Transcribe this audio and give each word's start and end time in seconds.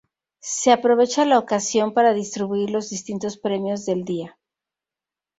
Se 0.39 0.71
aprovecha 0.71 1.25
la 1.25 1.37
ocasión 1.37 1.93
para 1.93 2.15
distribuir 2.15 2.71
los 2.71 2.89
distintos 2.89 3.37
premios 3.37 3.85
del 3.85 4.03
día. 4.03 4.39